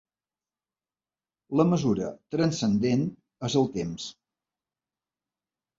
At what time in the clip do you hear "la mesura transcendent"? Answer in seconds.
1.61-3.07